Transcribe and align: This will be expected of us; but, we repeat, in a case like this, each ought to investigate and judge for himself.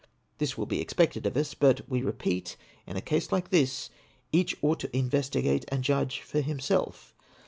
This 0.39 0.57
will 0.57 0.65
be 0.65 0.81
expected 0.81 1.27
of 1.27 1.37
us; 1.37 1.53
but, 1.53 1.87
we 1.87 2.01
repeat, 2.01 2.57
in 2.87 2.97
a 2.97 3.01
case 3.01 3.31
like 3.31 3.51
this, 3.51 3.91
each 4.31 4.55
ought 4.63 4.79
to 4.79 4.97
investigate 4.97 5.63
and 5.67 5.83
judge 5.83 6.21
for 6.21 6.41
himself. 6.41 7.13